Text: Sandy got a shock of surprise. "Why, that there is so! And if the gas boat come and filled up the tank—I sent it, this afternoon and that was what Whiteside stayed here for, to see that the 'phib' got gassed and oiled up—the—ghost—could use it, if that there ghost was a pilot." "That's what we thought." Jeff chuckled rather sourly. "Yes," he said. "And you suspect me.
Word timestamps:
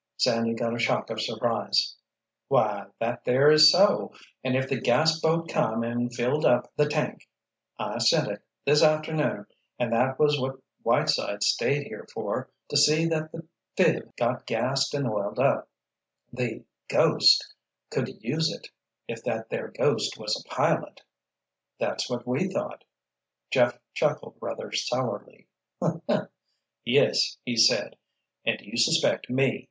Sandy 0.17 0.55
got 0.55 0.73
a 0.73 0.79
shock 0.79 1.11
of 1.11 1.21
surprise. 1.21 1.95
"Why, 2.47 2.87
that 2.99 3.23
there 3.23 3.51
is 3.51 3.71
so! 3.71 4.15
And 4.43 4.55
if 4.55 4.67
the 4.67 4.81
gas 4.81 5.19
boat 5.21 5.47
come 5.47 5.83
and 5.83 6.11
filled 6.11 6.43
up 6.43 6.71
the 6.75 6.89
tank—I 6.89 7.99
sent 7.99 8.27
it, 8.31 8.41
this 8.65 8.81
afternoon 8.81 9.45
and 9.77 9.93
that 9.93 10.17
was 10.17 10.39
what 10.39 10.59
Whiteside 10.81 11.43
stayed 11.43 11.83
here 11.85 12.07
for, 12.15 12.49
to 12.69 12.77
see 12.77 13.05
that 13.09 13.31
the 13.31 13.47
'phib' 13.77 14.15
got 14.17 14.47
gassed 14.47 14.95
and 14.95 15.07
oiled 15.07 15.37
up—the—ghost—could 15.37 16.63
use 18.23 18.51
it, 18.51 18.69
if 19.07 19.23
that 19.25 19.49
there 19.51 19.67
ghost 19.67 20.17
was 20.17 20.35
a 20.35 20.49
pilot." 20.49 21.01
"That's 21.79 22.09
what 22.09 22.25
we 22.25 22.47
thought." 22.47 22.83
Jeff 23.51 23.77
chuckled 23.93 24.39
rather 24.41 24.71
sourly. 24.71 25.45
"Yes," 26.83 27.37
he 27.45 27.55
said. 27.55 27.97
"And 28.43 28.59
you 28.61 28.77
suspect 28.77 29.29
me. 29.29 29.59